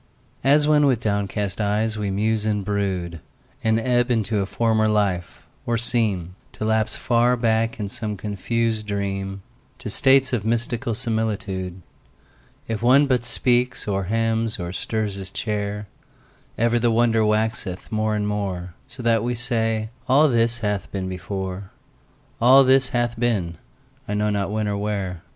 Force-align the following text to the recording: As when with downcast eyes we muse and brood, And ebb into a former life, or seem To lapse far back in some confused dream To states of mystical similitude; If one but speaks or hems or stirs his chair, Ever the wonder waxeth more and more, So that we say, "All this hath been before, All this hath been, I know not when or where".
As 0.43 0.67
when 0.67 0.87
with 0.87 0.99
downcast 0.99 1.61
eyes 1.61 1.95
we 1.95 2.09
muse 2.09 2.43
and 2.43 2.65
brood, 2.65 3.19
And 3.63 3.79
ebb 3.79 4.09
into 4.09 4.39
a 4.39 4.47
former 4.47 4.87
life, 4.87 5.43
or 5.67 5.77
seem 5.77 6.33
To 6.53 6.65
lapse 6.65 6.95
far 6.95 7.37
back 7.37 7.79
in 7.79 7.87
some 7.87 8.17
confused 8.17 8.87
dream 8.87 9.43
To 9.77 9.91
states 9.91 10.33
of 10.33 10.43
mystical 10.43 10.95
similitude; 10.95 11.83
If 12.67 12.81
one 12.81 13.05
but 13.05 13.23
speaks 13.23 13.87
or 13.87 14.05
hems 14.05 14.59
or 14.59 14.73
stirs 14.73 15.13
his 15.13 15.29
chair, 15.29 15.85
Ever 16.57 16.79
the 16.79 16.89
wonder 16.89 17.23
waxeth 17.23 17.91
more 17.91 18.15
and 18.15 18.27
more, 18.27 18.73
So 18.87 19.03
that 19.03 19.23
we 19.23 19.35
say, 19.35 19.91
"All 20.09 20.27
this 20.27 20.57
hath 20.65 20.91
been 20.91 21.09
before, 21.09 21.69
All 22.41 22.63
this 22.63 22.87
hath 22.89 23.19
been, 23.19 23.59
I 24.07 24.15
know 24.15 24.31
not 24.31 24.49
when 24.49 24.67
or 24.67 24.77
where". 24.77 25.21